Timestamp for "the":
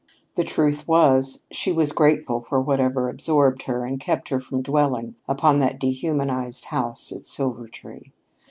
0.33-0.43